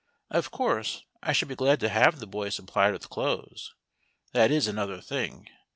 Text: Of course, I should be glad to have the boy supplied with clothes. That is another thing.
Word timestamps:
Of 0.31 0.49
course, 0.49 1.03
I 1.21 1.31
should 1.31 1.47
be 1.47 1.55
glad 1.55 1.79
to 1.81 1.89
have 1.89 2.17
the 2.17 2.25
boy 2.25 2.49
supplied 2.49 2.93
with 2.93 3.07
clothes. 3.11 3.75
That 4.31 4.49
is 4.49 4.65
another 4.65 4.99
thing. 4.99 5.47